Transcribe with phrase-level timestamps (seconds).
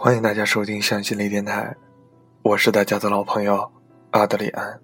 [0.00, 1.76] 欢迎大家收听向心力电台，
[2.42, 3.68] 我是大家的老朋友
[4.12, 4.80] 阿德里安。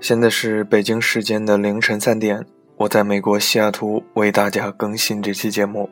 [0.00, 2.44] 现在是北京时间的凌晨三点，
[2.78, 5.88] 我在美国西雅图为大家更新这期节目。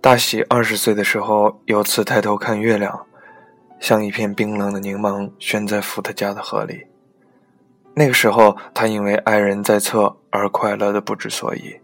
[0.00, 3.06] 大喜二十岁的时候，有次抬头看月亮，
[3.78, 6.84] 像一片冰冷的柠檬悬在伏特加的河里。
[7.96, 11.80] 那个时候，他因为爱人在侧而快乐的不知所以，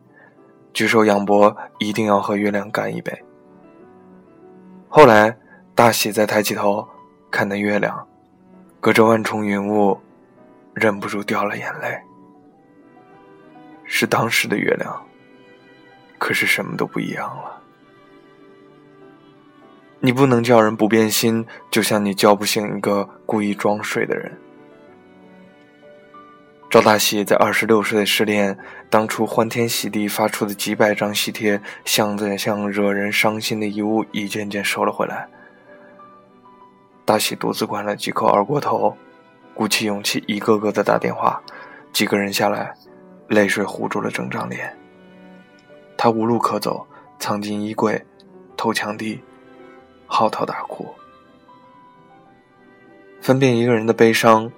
[0.72, 3.16] 举手仰脖，一定要和月亮干一杯。
[4.88, 5.36] 后来，
[5.72, 6.86] 大喜再抬起头
[7.30, 8.08] 看那月亮，
[8.80, 9.96] 隔着万重云雾，
[10.74, 11.96] 忍不住掉了眼泪。
[13.84, 15.00] 是当时的月亮，
[16.18, 17.62] 可是什么都不一样了。
[20.00, 24.36] 你不能叫人不变心，就像你叫不醒一个故意装睡的人。
[26.70, 28.56] 赵大喜在二十六岁失恋，
[28.88, 35.28] 当初欢天喜地发出的几百张喜帖，像在像惹人伤心的遗物，一件件收了回来。
[37.04, 38.96] 大喜独自灌了几口二锅头，
[39.52, 41.42] 鼓起勇气，一个个的打电话。
[41.92, 42.72] 几个人下来，
[43.26, 44.72] 泪水糊住了整张脸。
[45.96, 46.86] 他无路可走，
[47.18, 48.00] 藏进衣柜，
[48.56, 49.20] 偷墙地，
[50.06, 50.86] 嚎啕大哭。
[53.20, 54.48] 分辨一个人的悲伤。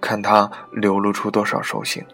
[0.00, 2.04] 看他流露出多少兽性。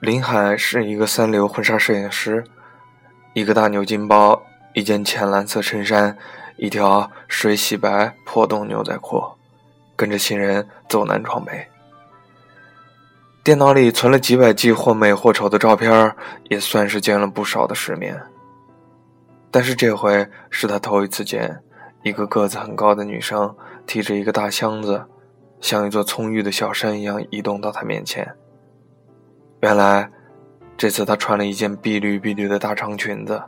[0.00, 2.42] 林海是一个三流婚纱摄影师，
[3.34, 6.18] 一个大牛津包，一件浅蓝色衬衫，
[6.56, 9.22] 一条水洗白破洞牛仔裤，
[9.94, 11.71] 跟着新人走南闯北。
[13.44, 18.20] 电脑里存了几百 G 或美或丑的照片，也算是见了不少的世面。
[19.50, 21.60] 但是这回是他头一次见
[22.04, 23.52] 一个个子很高的女生
[23.84, 25.04] 提着一个大箱子，
[25.60, 28.32] 像一座葱郁的小山一样移动到他面前。
[29.60, 30.08] 原来，
[30.76, 33.42] 这次她穿了一件碧绿碧绿的大长裙子，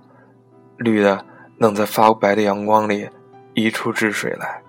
[0.77, 1.25] 绿的
[1.57, 3.09] 能在发白的阳光里
[3.55, 4.61] 溢出汁水来。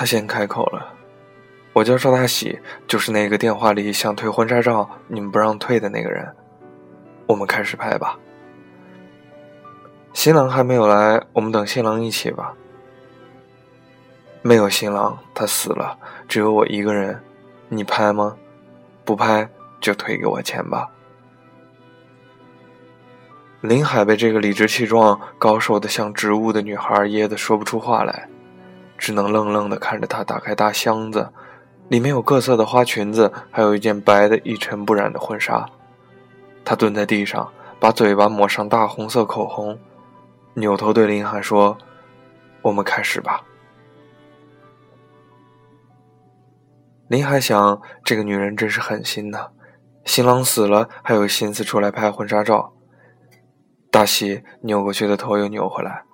[0.00, 0.94] 他先开口了
[1.74, 6.26] ：“我叫赵大喜，就是那个电话里想退婚纱照，你们不让退的那个人。
[7.26, 8.18] 我们开始拍吧。
[10.14, 12.54] 新郎还没有来，我们等新郎一起吧。
[14.40, 17.20] 没有新郎，他死了，只有我一个人。
[17.68, 18.34] 你拍吗？
[19.04, 19.46] 不拍
[19.82, 20.88] 就退给我钱吧。”
[23.60, 28.26] 林海被这个理直气壮、高瘦的像植物的女孩噎得说不出话来。
[29.00, 31.32] 只能愣愣地看着他打开大箱子，
[31.88, 35.66] 里面有各色的花裙子，还有一件白的一尘不染的婚纱。
[36.62, 37.50] 他蹲在地上，
[37.80, 39.78] 把嘴巴抹上大红色口红，
[40.52, 41.78] 扭头对林海说
[42.60, 43.42] ：“我们开始吧。”
[47.08, 49.48] 林海想，这个女人真是狠心呐，
[50.04, 52.74] 新郎死了还有心思出来拍婚纱照。
[53.90, 56.04] 大喜扭过去的头又扭回来。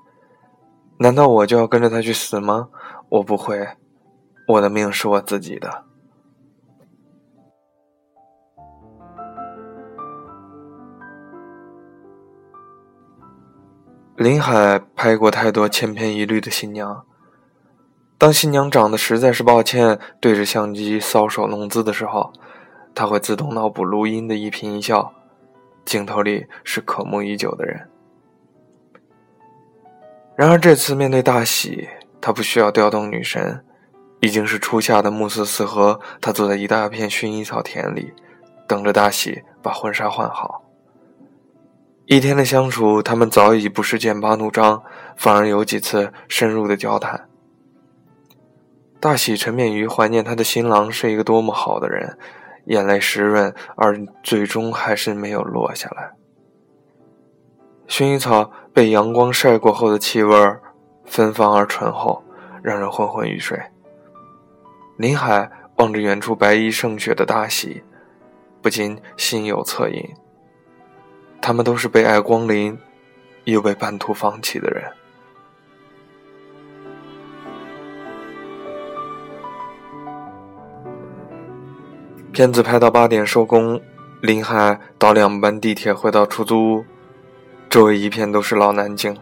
[0.99, 2.69] 难道我就要跟着他去死吗？
[3.09, 3.69] 我不会，
[4.49, 5.84] 我的命是我自己的。
[14.17, 17.05] 林海拍过太多千篇一律的新娘，
[18.17, 22.33] 当新娘长得实在是抱歉，对着相机搔首弄姿的时候，
[22.95, 25.12] 他会自动脑补录音的一颦一笑，
[25.85, 27.91] 镜头里是渴慕已久的人。
[30.37, 31.89] 然而这次面对大喜，
[32.21, 33.65] 他不需要调动女神，
[34.21, 38.13] 已经是初夏的暮色四合，他坐在一大片薰衣草田里，
[38.69, 40.63] 等着大喜把婚纱换好。
[42.05, 44.83] 一天的相处，他们早已不是剑拔弩张，
[45.17, 47.29] 反而有几次深入的交谈。
[49.00, 52.19] 大喜沉湎于怀念他的新郎是一个多么好的人，
[52.67, 56.12] 眼泪湿润，而最终还是没有落下来。
[57.89, 60.37] 薰衣草被阳光晒过后的气味
[61.06, 62.23] 芬芳而醇厚，
[62.62, 63.58] 让人昏昏欲睡。
[64.99, 67.82] 林海望着远处白衣胜雪的大喜，
[68.61, 70.06] 不禁心有恻隐。
[71.40, 72.78] 他们都是被爱光临，
[73.44, 74.84] 又被半途放弃的人。
[82.31, 83.81] 片子拍到八点收工，
[84.20, 86.84] 林海倒两班地铁回到出租屋。
[87.69, 89.17] 周围一片都是老南京。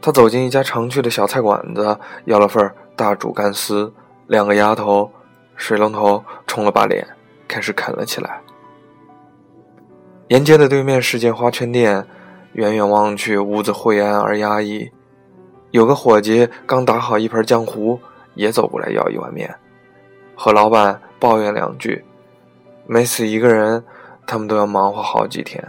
[0.00, 3.92] 他走进一家常去的小菜馆子，要了份大煮干丝，
[4.28, 5.10] 两个丫头，
[5.56, 7.06] 水龙头冲了把脸，
[7.48, 8.40] 开始啃了起来。
[10.28, 12.06] 沿街的对面是间花圈店，
[12.52, 14.90] 远远望去，屋子晦暗而压抑。
[15.72, 18.00] 有个伙计刚打好一盆浆糊，
[18.34, 19.52] 也走过来要一碗面，
[20.36, 22.04] 和老板抱怨两句。
[22.86, 23.84] 每死一个人，
[24.26, 25.62] 他们都要忙活好几天。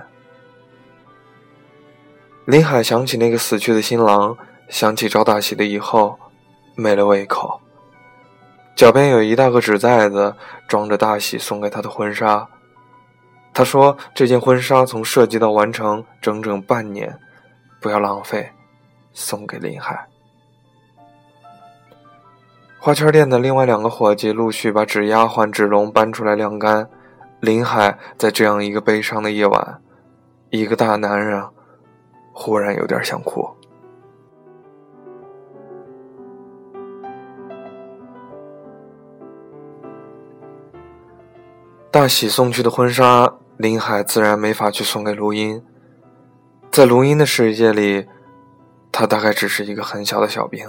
[2.47, 4.37] 林海想起那个死去的新郎，
[4.69, 6.17] 想起赵大喜的以后，
[6.75, 7.59] 没了胃口。
[8.73, 10.33] 脚边有一大个纸袋子，
[10.65, 12.47] 装着大喜送给他的婚纱。
[13.53, 17.19] 他说：“这件婚纱从设计到完成整整半年，
[17.81, 18.49] 不要浪费，
[19.11, 20.07] 送给林海。”
[22.79, 26.87] 花圈店的另外两个伙计陆续把纸丫鬟、纸龙搬出来晾干。
[27.41, 29.81] 林海在这样一个悲伤的夜晚，
[30.49, 31.45] 一个大男人，
[32.39, 33.49] 忽然有点想哭。
[41.89, 43.33] 大喜送去的婚纱。
[43.57, 45.65] 林海自然没法去送给卢音，
[46.71, 48.05] 在卢音的世界里，
[48.91, 50.63] 他大概只是一个很小的小兵。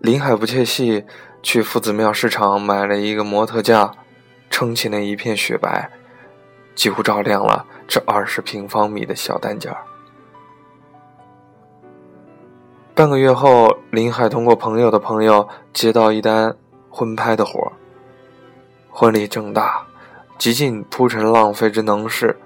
[0.00, 1.06] 林海不怯气，
[1.42, 3.90] 去夫子庙市场买了一个模特架，
[4.50, 5.90] 撑起那一片雪白，
[6.74, 9.93] 几乎照亮了这二十平方米的小单间儿。
[12.96, 16.56] 半个月后，林海通过朋友的朋友接到一单
[16.88, 17.72] 婚拍的活儿，
[18.88, 19.84] 婚礼正大。
[20.38, 22.36] 极尽铺陈浪费之能事。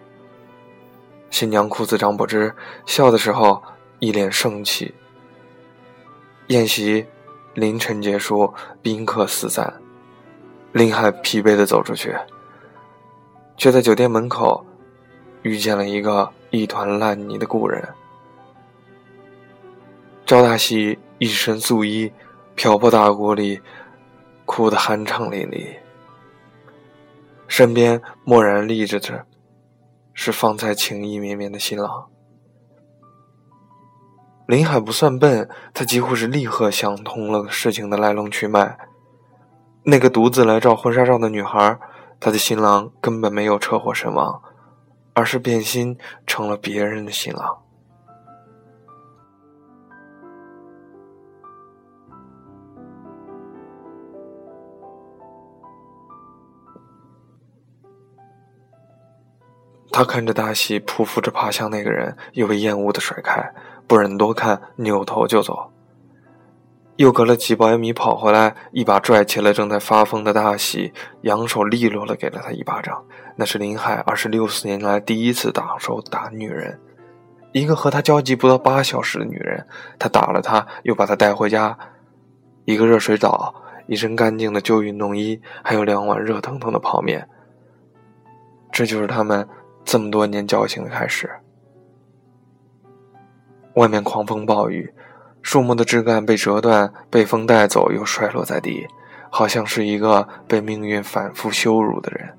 [1.31, 2.55] 新娘裤子张柏芝
[2.87, 3.63] 笑的时候
[3.99, 4.95] 一脸盛气。
[6.47, 7.05] 宴席
[7.53, 9.71] 凌晨结束，宾客四散，
[10.73, 12.15] 林海疲惫的走出去，
[13.59, 14.65] 却在酒店门口
[15.43, 17.87] 遇见了一个一团烂泥的故人。
[20.29, 22.13] 赵大喜一身素衣，
[22.55, 23.63] 瓢泼大锅里，
[24.45, 25.75] 哭得酣畅淋漓。
[27.47, 29.25] 身边默然立着的，
[30.13, 32.11] 是方才情意绵绵的新郎。
[34.47, 38.79] 林海不算笨，他几乎是立刻想通了事情的来龙去脉。
[39.85, 41.79] 那个独自来照婚纱照的女孩，
[42.21, 44.43] 她的新郎根本没有车祸身亡，
[45.15, 45.97] 而是变心
[46.27, 47.63] 成了别人的新郎。
[59.99, 63.53] 他看着大喜匍匐着爬向那个人，又被厌恶的甩开，
[63.85, 65.73] 不忍多看，扭头就走。
[66.99, 70.93] 又隔了几百米跑回来，一把拽起了正在发疯的大喜，
[71.23, 73.05] 扬手利落的给了他一巴掌。
[73.35, 76.79] 那是林海二十六四年来第一次打手打女人，
[77.51, 79.67] 一个和他交集不到八小时的女人，
[79.99, 81.77] 他打了她，又把她带回家，
[82.67, 83.53] 一个热水澡，
[83.89, 87.29] 一身干净的旧运动衣，还有两碗热腾腾的泡面。
[88.71, 89.45] 这就是他们。
[89.91, 91.31] 这么多年交情的开始，
[93.73, 94.93] 外面狂风暴雨，
[95.41, 98.87] 树木的枝干被折断，被风带走，又摔落在地，
[99.31, 102.37] 好像是一个被命运反复羞辱的人。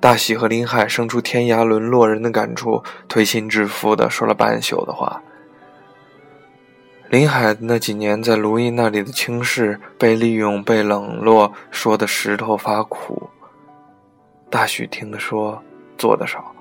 [0.00, 5.22] 大喜和林海生出天涯沦落人的感触，推心置腹的说了半宿的话。
[7.08, 13.30] 林海那几年在卢印那里的轻视，被利用，被冷落，说的石头发苦。
[14.50, 15.62] 大许听的说，
[15.96, 16.52] 做的少，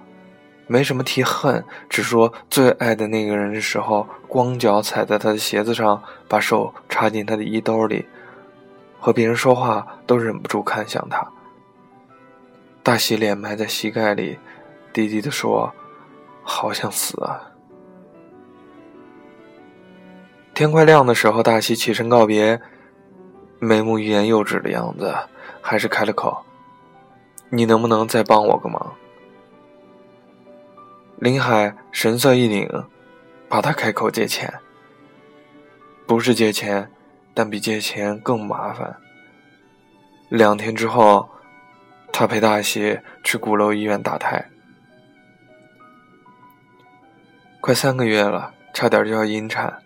[0.67, 8.05] 没什么提恨，只说最爱的那个人的时候，光脚踩在他的鞋子上，把手插进他的衣兜里，
[8.99, 11.27] 和别人说话都忍不住看向他。
[12.83, 14.37] 大喜脸埋在膝盖里，
[14.93, 15.73] 低低的说
[16.43, 17.41] ：“好想死啊！”
[20.53, 22.61] 天快亮的时候，大喜起身告别，
[23.59, 25.15] 眉目欲言又止的样子，
[25.59, 26.45] 还是开了口。
[27.49, 28.95] 你能不能再帮我个忙？
[31.17, 32.85] 林海神色一凛，
[33.49, 34.53] 怕他开口借钱。
[36.05, 36.91] 不是借钱，
[37.33, 38.97] 但比借钱更麻烦。
[40.29, 41.29] 两天之后，
[42.13, 44.49] 他陪大喜去鼓楼医院打胎，
[47.59, 49.81] 快三个月了，差点就要引产。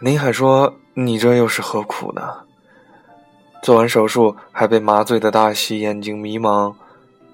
[0.00, 2.44] 林海说：“你这又是何苦呢？”
[3.62, 6.74] 做完手术还被麻醉的大喜眼睛迷茫，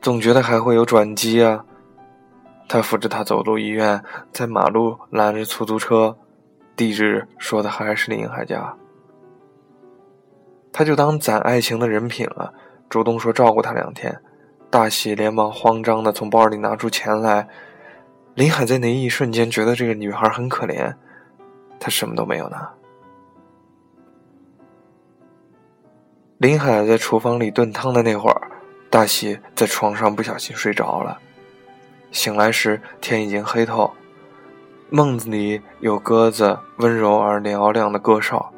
[0.03, 1.65] 总觉得还会有转机啊。
[2.69, 4.03] 他扶着他走入医院，
[4.33, 6.17] 在马路拦着出租车，
[6.75, 8.75] 地址说的还是林海家。
[10.73, 12.53] 他就当攒爱情的人品了，
[12.91, 14.21] 主动说照顾他两天。
[14.69, 17.47] 大喜连忙慌张的从包里拿出钱来。
[18.35, 20.93] 林海在那一瞬间觉得这个女孩很可怜，
[21.79, 22.69] 他什么都没有拿。
[26.39, 28.51] 林海在厨房里炖汤的那会儿，
[28.91, 31.19] 大喜在床上不小心睡着了。
[32.13, 33.91] 醒来时，天已经黑透。
[34.91, 38.53] 梦子里有鸽子温柔而嘹亮的歌哨，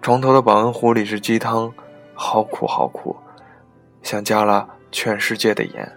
[0.00, 1.70] 床头的保温壶里是鸡汤，
[2.14, 3.14] 好苦好苦，
[4.02, 5.92] 像加了全世界的盐。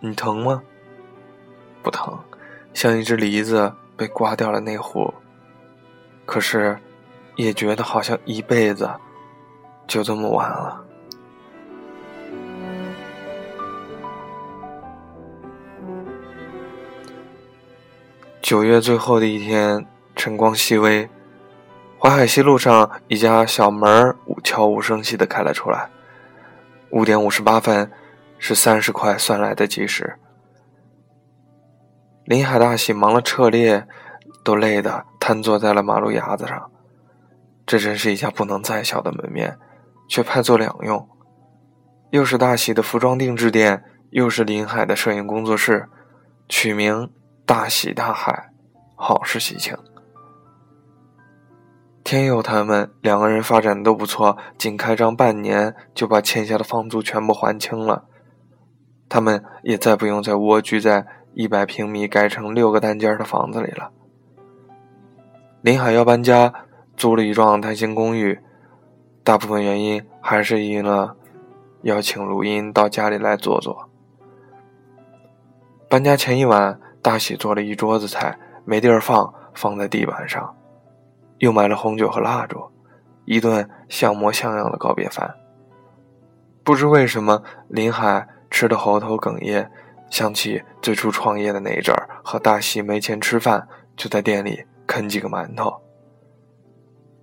[0.00, 0.62] 你疼吗？
[1.82, 2.18] 不疼，
[2.72, 5.12] 像一只梨子被刮掉了内核。
[6.24, 6.78] 可是。
[7.38, 8.90] 也觉得好像一辈子
[9.86, 10.84] 就这么完了。
[18.42, 21.08] 九月最后的一天，晨光熹微，
[22.00, 25.88] 淮海西路上一家小门悄无声息的开了出来。
[26.90, 27.88] 五点五十八分，
[28.38, 30.18] 是三十块算来的计时。
[32.24, 33.86] 林海大喜忙了彻夜，
[34.42, 36.68] 都累得瘫坐在了马路牙子上。
[37.68, 39.58] 这真是一家不能再小的门面，
[40.08, 41.06] 却派作两用，
[42.08, 45.86] 又是大喜的服装定制店，又是林海的摄影工作室，
[46.48, 47.10] 取名
[47.44, 48.52] “大喜大海”，
[48.96, 49.76] 好是喜庆。
[52.02, 58.06] 天佑他们两个人发展都不错，仅开张半年就把欠下的房租全部还清了，
[59.10, 63.90] 他们也再不用再蜗居在一百平米改成六个单间的房子里了。
[65.60, 66.50] 林海要搬家。
[66.98, 68.40] 租了一幢单行公寓，
[69.22, 71.16] 大部分原因还是因了
[71.82, 73.88] 邀请卢音到家里来坐坐。
[75.88, 80.56] 搬家前一晚，大喜做了一桌子菜，没地儿放，放在地板上，
[81.38, 82.68] 又买了红酒和蜡烛，
[83.26, 85.36] 一顿像模像样的告别饭。
[86.64, 89.70] 不知为什么，林海吃的喉头哽咽，
[90.10, 95.80] 想起最初创业的那一阵儿，和大喜没钱吃饭，就在店里啃几个馒头。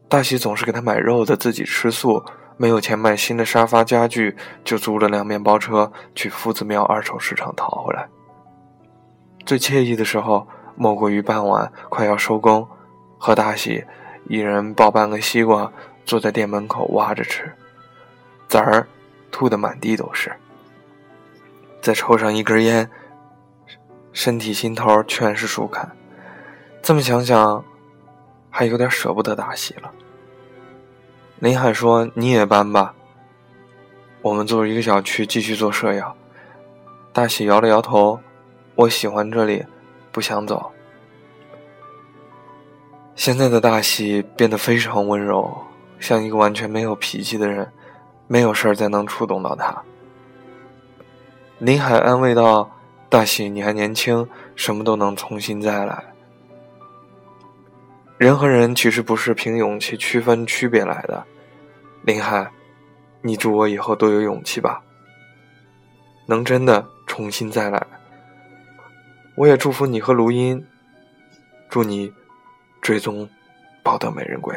[0.08, 2.24] 大喜总是给他买肉的，自己吃素。
[2.58, 4.34] 没有钱买新的沙发家具，
[4.64, 8.08] 就租了辆面包车去夫子庙二手市场淘回来。
[9.46, 12.66] 最惬意的时候，莫过于傍晚快要收工，
[13.18, 13.84] 和大喜
[14.30, 15.70] 一人抱半个西瓜，
[16.06, 17.52] 坐在店门口挖着吃，
[18.48, 18.88] 籽儿
[19.32, 20.32] 吐得满地都是。
[21.82, 22.90] 再抽上一根烟，
[24.14, 25.92] 身体心头全是舒坦。
[26.82, 27.66] 这么想想，
[28.58, 29.92] 还有点舍不得大喜了。
[31.40, 32.96] 林海说：“你也搬吧，
[34.22, 36.02] 我们租一个小区继续做摄影。”
[37.12, 38.18] 大喜摇了摇头
[38.76, 39.66] ：“我喜欢这里，
[40.10, 40.72] 不想走。”
[43.14, 45.54] 现在的大喜变得非常温柔，
[46.00, 47.70] 像一个完全没有脾气的人，
[48.28, 49.84] 没有事儿再能触动到他。
[51.58, 52.72] 林海安慰道
[53.12, 56.02] ：“大喜，你还年轻，什么都能重新再来。”
[58.18, 61.26] 人和人其实不是凭勇气区分区别来的，
[62.04, 62.50] 林海，
[63.22, 64.82] 你祝我以后都有勇气吧，
[66.26, 67.86] 能真的重新再来。
[69.36, 70.66] 我也祝福你和卢音，
[71.70, 72.14] 祝你
[72.82, 73.28] 追踪
[73.84, 74.56] 抱得美人归。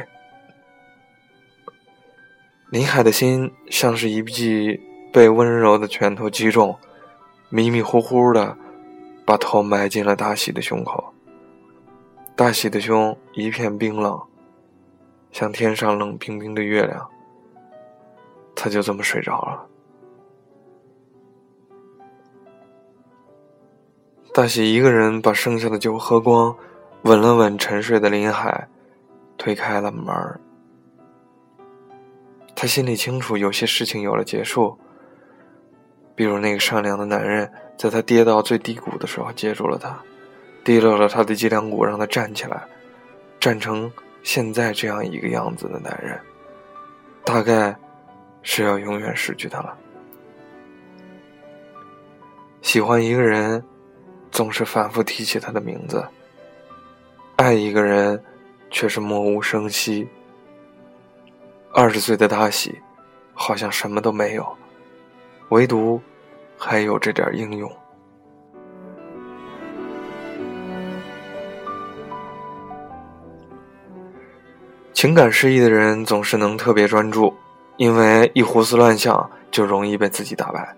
[2.71, 4.79] 林海的心像是一记
[5.13, 6.79] 被温柔的拳头击中，
[7.49, 8.57] 迷迷糊糊的
[9.27, 11.08] 把头埋进了大喜的胸口。
[12.39, 14.17] 大喜的胸一片冰冷，
[15.33, 17.11] 像天上冷冰冰的月亮。
[18.55, 19.67] 他就这么睡着了。
[24.33, 26.57] 大喜一个人把剩下的酒喝光，
[27.03, 28.69] 吻了吻沉睡的林海，
[29.37, 30.15] 推开了门
[32.55, 34.79] 他心里清楚，有些事情有了结束，
[36.15, 40.01] 比如那个善良的男人，在他跌到最低谷的时候接住了他。
[40.69, 42.63] 提落了他的脊梁骨，让他站起来，
[43.41, 43.91] 站成
[44.23, 46.21] 现在这样一个样子的男人，
[47.25, 47.75] 大概
[48.43, 49.75] 是要永远失去他了。
[52.61, 53.65] 喜欢一个人，
[54.31, 56.03] 总是反复提起他的名字；
[57.37, 58.23] 爱一个人，
[58.71, 60.07] 却是默无声息。
[61.73, 62.79] 二十岁的大喜，
[63.33, 64.47] 好像什么都没有，
[65.49, 65.99] 唯独
[66.59, 67.75] 还有这点英勇。
[74.99, 77.33] 情感失意的人总是能特别专注，
[77.77, 80.75] 因为一胡思乱想就容易被自己打败。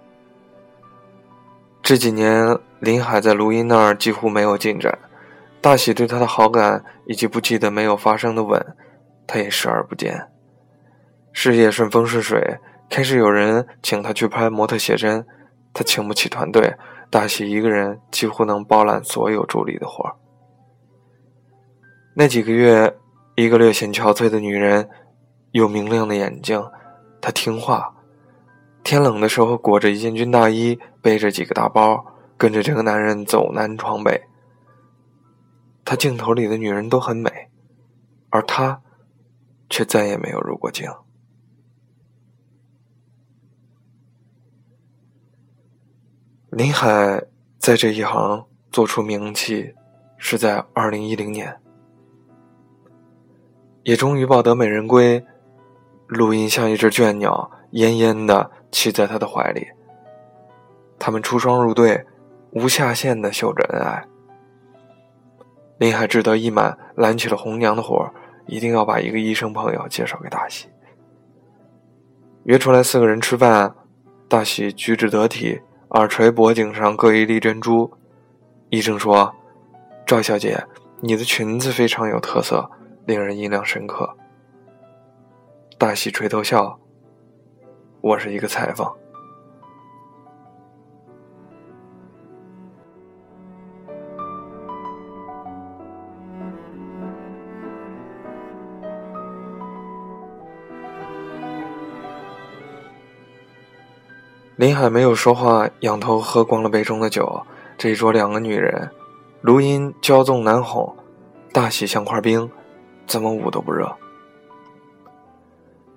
[1.83, 4.99] 这几年，林海在卢音那儿几乎没有进展，
[5.63, 8.63] 大喜对他的好感以及不记得没有发生的吻，
[9.27, 10.29] 他也视而不见。
[11.33, 12.59] 事业顺风顺水，
[12.91, 15.25] 开始有人请他去拍模特写真，
[15.73, 16.75] 他请不起团队，
[17.09, 20.15] 大喜一个人几乎能包揽所有助理的活儿。
[22.13, 22.95] 那几个月，
[23.43, 24.89] 一个略显憔悴的女人，
[25.53, 26.63] 有明亮的眼睛，
[27.21, 27.97] 她听话。
[28.83, 32.05] 天冷的时候，裹着一件军大衣，背着几个大包，
[32.37, 34.23] 跟着这个男人走南闯北。
[35.85, 37.31] 他镜头里的女人都很美，
[38.29, 38.81] 而他，
[39.69, 40.89] 却再也没有入过镜。
[46.51, 47.25] 林海
[47.59, 49.75] 在这一行做出名气，
[50.17, 51.61] 是在二零一零年，
[53.83, 55.25] 也终于抱得美人归。
[56.07, 59.67] 录音像一只倦鸟，奄奄的栖在他的怀里。
[60.99, 62.05] 他们出双入对，
[62.51, 64.05] 无下限的秀着恩爱。
[65.79, 68.13] 林海志得意满，揽起了红娘的活
[68.47, 70.69] 一定要把一个医生朋友介绍给大喜。
[72.45, 73.75] 约出来四个人吃饭，
[74.29, 75.61] 大喜举止得体。
[75.91, 77.91] 耳垂、脖颈上各一粒珍珠。
[78.69, 79.35] 医生说
[80.07, 80.63] ：“赵小姐，
[81.01, 82.71] 你的裙子非常有特色，
[83.11, 84.17] 令人印象深刻。”
[85.77, 86.79] 大喜垂头笑
[88.01, 88.87] ：“我是一个裁缝。”
[104.55, 107.43] 林海没有说话，仰头喝光了杯中的酒。
[107.79, 108.91] 这一桌两个女人，
[109.41, 110.95] 卢音骄纵难哄，
[111.51, 112.51] 大喜像块冰，
[113.11, 113.93] 怎么捂都不热。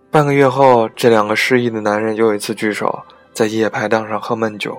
[0.10, 4.76] 半个月后，这两个失意的男人又一次聚首，在夜排档上喝闷酒。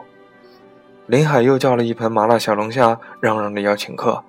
[1.07, 4.21] 林海又叫了一盆麻辣小龙虾，嚷嚷着要请客。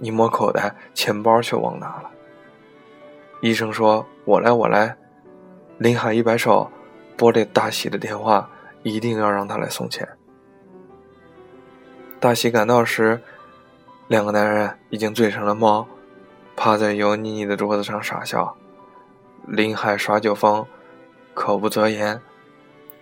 [0.00, 2.10] 一摸口袋，钱包却忘拿了。
[3.42, 4.96] 医生说：“我来，我来。”
[5.78, 6.68] 林海一摆手，
[7.16, 8.50] 拨了大喜的电话。
[8.82, 10.08] 一定要让他来送钱。
[12.18, 13.22] 大喜赶到时，
[14.08, 15.86] 两个男人已经醉成了猫，
[16.56, 18.56] 趴在油腻腻的桌子上傻笑。
[19.46, 20.66] 林海耍酒疯，
[21.34, 22.20] 口不择言。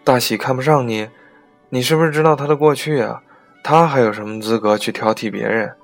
[0.03, 1.11] 大喜看不上你，
[1.69, 3.23] 你是不是知道他的过去啊？
[3.63, 5.77] 他还有什么资格去挑剔别人？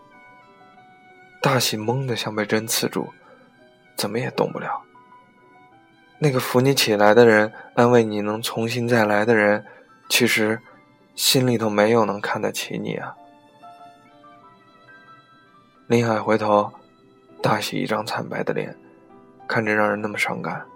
[1.42, 3.12] 大喜懵的像被针刺住，
[3.96, 4.82] 怎么也动不了。
[6.18, 9.64] 那个扶你起来的人，安慰你能重新再来的人。
[10.08, 10.58] 其实，
[11.14, 13.14] 心里头没有能看得起你啊！
[15.86, 16.72] 林海回头，
[17.46, 18.76] 大喜一张惨白的脸，
[19.46, 20.66] 看着让人那么伤感。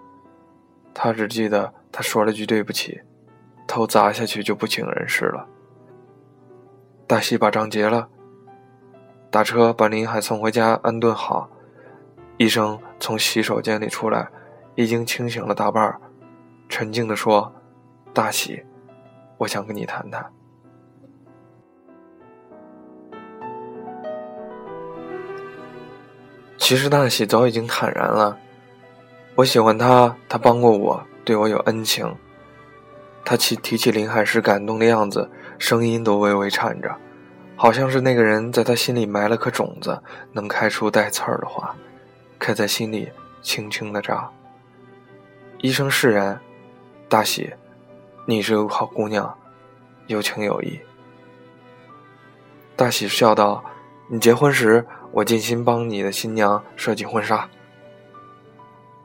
[0.93, 3.01] 他只记得他说了句对不起，
[3.67, 5.45] 头砸下去就不省人事了。
[7.05, 8.07] 大喜把账结了，
[9.29, 11.49] 打车把林海送回家安顿好。
[12.37, 14.29] 医生从洗手间里出来，
[14.75, 15.99] 已经清醒了大半儿
[16.69, 17.53] 沉静地说
[18.15, 18.63] ：“大喜。”
[19.39, 20.31] 我想跟你谈谈。
[26.61, 28.37] 其实大喜早已经坦然了。
[29.33, 32.15] 我喜欢他，他帮过我，对我有恩情。
[33.25, 36.95] 他提提起林海时感动的样子，声音都微微颤着，
[37.55, 39.99] 好像是那个人在他心里埋了颗种子，
[40.33, 41.75] 能开出带刺儿的花，
[42.37, 44.29] 开在心里轻轻的扎。
[45.61, 46.39] 医生释然，
[47.09, 47.51] 大喜。
[48.27, 49.35] 你是个好姑娘，
[50.05, 50.79] 有情有义。
[52.75, 53.63] 大喜笑道
[54.07, 57.49] ：“你结婚时，我尽心帮你的新娘设计婚纱。”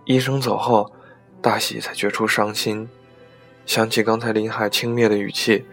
[0.05, 0.93] 医生走后，
[1.43, 2.89] 大喜才觉出伤心，
[3.65, 5.67] 想起刚才林海轻蔑的语气，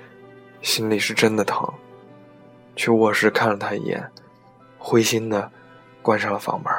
[0.61, 1.71] 心里是真的疼。
[2.75, 4.09] 去卧室看了他一眼，
[4.79, 5.51] 灰心的
[6.01, 6.73] 关上了房门。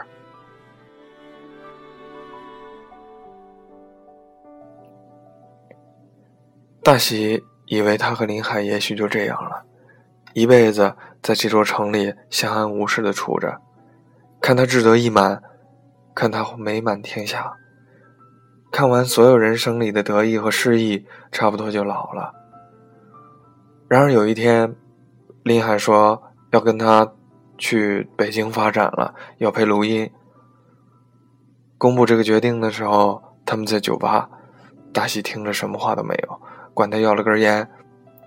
[6.83, 9.65] 大喜以为他和林海也许就这样了，
[10.33, 13.59] 一辈子在这座城里相安无事的处着，
[14.43, 15.43] 看他志得意满，
[16.15, 17.55] 看他美满天下，
[18.71, 22.35] 看完所有人生里的得意和失意，差不多就老了。
[23.89, 24.77] 然而有一天，
[25.45, 27.11] 林海说要跟他
[27.57, 30.11] 去北京发展了，要陪录音。
[31.79, 34.29] 公布这个决定的时候，他们在酒吧，
[34.93, 36.39] 大喜听着什么话都没有。
[36.75, 37.67] 管他要了根烟，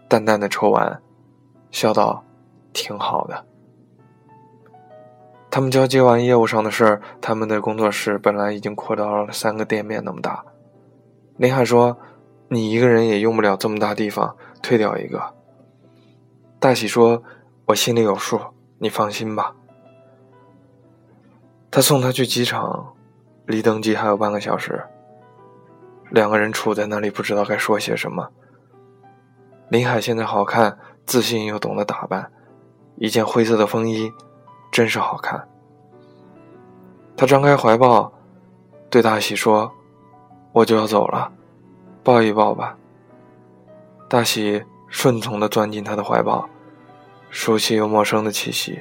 [0.10, 1.00] 淡淡的抽完，
[1.70, 2.24] 笑道
[2.78, 3.44] ：“挺好的。”
[5.50, 10.46] 他们交接完业务上的事儿，他们的工作室本来已经扩到了三个店面那么大。
[11.38, 11.98] 林海说
[12.50, 15.34] ：“你一个人也用不了这么大地方，退掉一个。”
[16.60, 17.24] 大喜说
[17.66, 18.40] ：“我心里有数，
[18.78, 19.56] 你放心吧。”
[21.72, 22.94] 他送他去机场，
[23.46, 24.84] 离登机还有半个小时。
[26.12, 28.30] 两个人处在那里，不知道该说些什么。
[29.70, 32.32] 林海现在好看，自信又懂得打扮，
[32.98, 34.12] 一件灰色的风衣，
[34.72, 35.48] 真是好看。
[37.16, 38.12] 他张开怀抱，
[38.90, 39.72] 对大喜说
[40.54, 41.32] ：“我就要走了，
[42.04, 42.78] 抱一抱吧。”
[44.10, 46.48] 大喜顺从地钻进他的怀抱，
[47.30, 48.80] 熟悉又陌生的气息，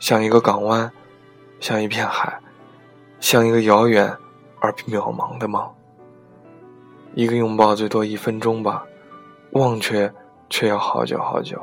[0.00, 0.90] 像一个港湾，
[1.60, 2.40] 像一片海，
[3.20, 4.16] 像一个遥远
[4.60, 5.68] 而渺茫的梦。
[7.14, 8.84] 一个拥抱最多一分钟吧，
[9.50, 10.12] 忘却
[10.48, 11.60] 却要好久好久。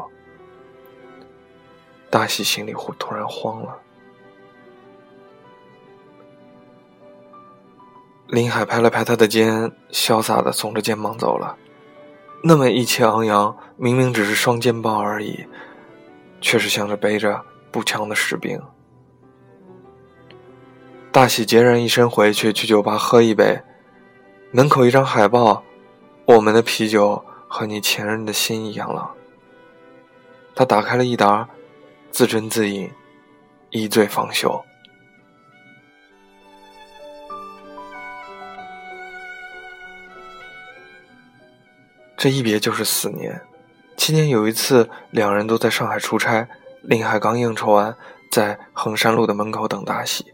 [2.09, 3.77] 大喜心里忽突然慌了。
[8.27, 11.57] 林海拍了拍他的肩，潇洒的耸着肩膀走了。
[12.43, 15.45] 那么意气昂扬，明明只是双肩包而已，
[16.39, 17.41] 却是像是背着
[17.71, 18.61] 步枪的士兵。
[21.11, 23.59] 大喜孑然一身回去，去酒吧喝一杯。
[24.51, 25.63] 门口一张海报，
[26.25, 29.07] 我们的啤酒和你前任的心一样冷。
[30.55, 31.49] 他打开了一沓，
[32.11, 32.89] 自斟自饮，
[33.69, 34.63] 一醉方休。
[42.17, 43.41] 这一别就是四年，
[43.95, 46.45] 七年有一次，两人都在上海出差，
[46.81, 47.95] 林海刚应酬完，
[48.29, 50.25] 在衡山路的门口等大喜。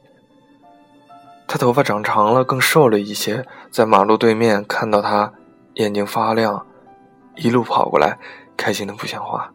[1.48, 3.46] 他头发长长了，更瘦了一些。
[3.70, 5.32] 在马路对面看到他，
[5.76, 6.66] 眼睛发亮，
[7.36, 8.18] 一路跑过来，
[8.58, 9.54] 开心的不像话。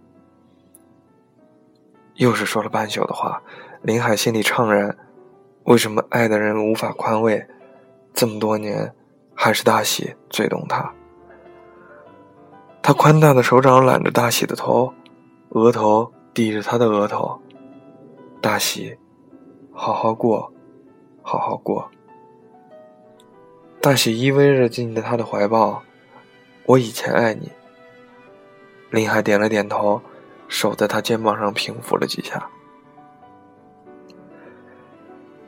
[2.20, 3.42] 又是说了半宿的话，
[3.80, 4.94] 林海心里怅然：
[5.64, 7.42] 为什么爱的人无法宽慰？
[8.12, 8.94] 这么多年，
[9.34, 10.92] 还是大喜最懂他。
[12.82, 14.92] 他宽大的手掌揽着大喜的头，
[15.50, 17.40] 额头抵着他的额头。
[18.42, 18.98] 大喜，
[19.72, 20.52] 好好过。
[21.22, 21.90] 好好过。
[23.80, 25.82] 大喜依偎着进了他的怀抱。
[26.66, 27.50] 我以前爱你。
[28.90, 30.02] 林海点了点头，
[30.50, 32.46] 手在他肩膀上平抚了几下。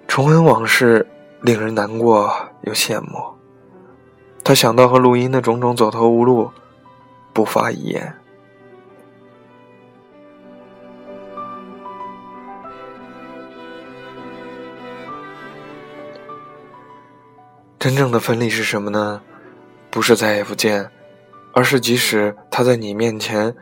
[0.09, 1.07] 重温往事，
[1.43, 3.19] 令人难过又羡慕。
[4.45, 6.51] 他想到和录音的种种走投无路，
[7.33, 8.15] 不发一言。
[17.79, 19.21] 真正的分离是什么呢？
[19.91, 20.88] 不是再也不见，
[21.53, 23.55] 而是即使他在你面前，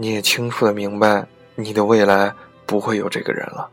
[0.00, 2.32] 你也清楚的明白，你的未来
[2.64, 3.68] 不会有这个人了。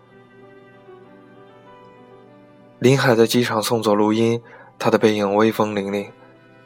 [2.80, 4.42] 林海在机场送走录音，
[4.80, 6.10] 他的背影威风凛凛，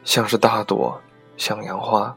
[0.02, 0.98] 像是大朵
[1.36, 2.16] 向阳花。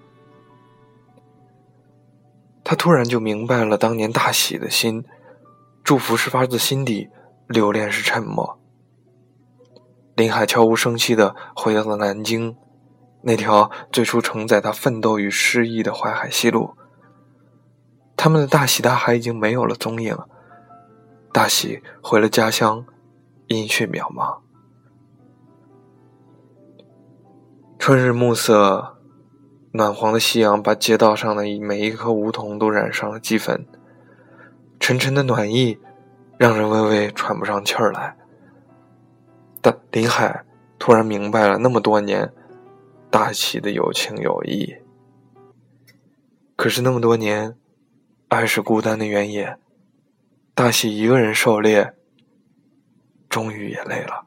[2.63, 5.03] 他突然就明白了当年大喜的心，
[5.83, 7.09] 祝福是发自心底，
[7.47, 8.57] 留恋是沉默。
[10.15, 12.55] 林海悄无声息的回到了南京，
[13.23, 16.77] 那条最初承载他奋斗与失意的淮海西路。
[18.15, 20.17] 他们的大喜大海已经没有了踪影，
[21.31, 22.85] 大喜回了家乡，
[23.47, 24.39] 音讯渺茫。
[27.77, 28.97] 春日暮色，
[29.71, 33.65] 暖黄的夕阳把街道上的每一棵梧桐都染上了齑粉，
[34.79, 35.77] 沉沉的暖意
[36.37, 38.15] 让人微微喘不上气儿来。
[39.61, 40.45] 但林海
[40.79, 42.31] 突然明白了，那么多年，
[43.09, 44.75] 大喜的有情有义。
[46.55, 47.57] 可是那么多年，
[48.29, 49.57] 爱是孤单的原野，
[50.55, 51.93] 大喜一个人狩猎，
[53.29, 54.25] 终于也累了。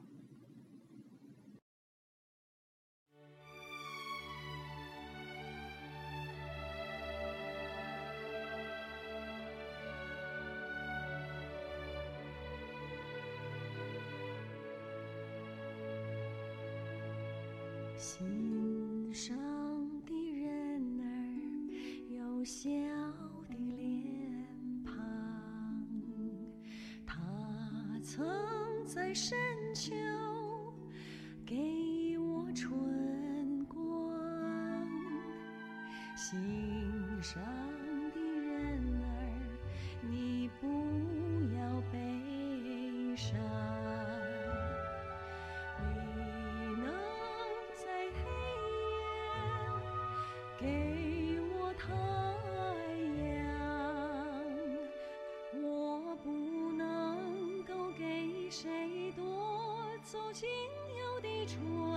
[17.99, 19.37] 心上
[20.07, 22.76] 的人儿有些
[28.17, 28.25] 藏
[28.87, 29.37] 在深
[29.75, 29.95] 秋。
[60.39, 60.47] 轻
[60.99, 61.96] 摇的船。